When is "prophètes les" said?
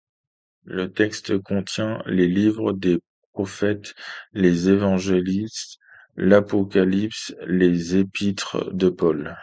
3.33-4.67